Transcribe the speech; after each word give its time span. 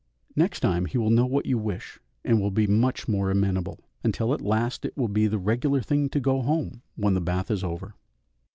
Next 0.35 0.61
time 0.61 0.85
he 0.85 0.97
will 0.97 1.11
know 1.11 1.27
what 1.27 1.45
you 1.45 1.59
wish 1.59 1.99
and 2.25 2.41
will 2.41 2.49
be 2.49 2.65
much 2.65 3.07
more 3.07 3.29
amenable, 3.29 3.81
until 4.03 4.33
at 4.33 4.41
last 4.41 4.83
it 4.83 4.97
will 4.97 5.07
be 5.07 5.27
the 5.27 5.37
regular 5.37 5.79
thing 5.81 6.09
to 6.09 6.19
go 6.19 6.41
home 6.41 6.81
when 6.95 7.13
the 7.13 7.21
bath 7.21 7.51
is 7.51 7.63
over. 7.63 7.93